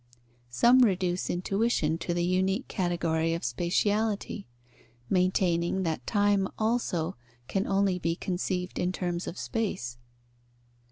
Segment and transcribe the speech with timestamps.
[0.49, 4.45] Some reduce intuition to the unique category of spatiality,
[5.11, 9.99] maintaining that time also can only be conceived in terms of space.